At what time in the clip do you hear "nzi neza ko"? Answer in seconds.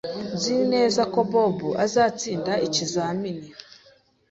0.35-1.19